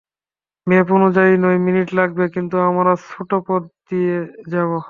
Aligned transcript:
Map 0.67 0.87
অনুযায়ী 0.97 1.33
নয় 1.43 1.59
minute 1.67 1.87
লাগবে, 1.99 2.23
কিন্তু 2.35 2.55
আমরা 2.69 2.91
ছোট 3.07 3.31
পথ 3.47 3.63
দিয়ে 3.89 4.15
যাব। 4.53 4.71